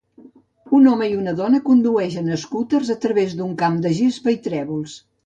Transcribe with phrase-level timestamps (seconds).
[0.77, 4.97] un home i una dona condueixen escúters a través d'un camp de gespa i trèvols.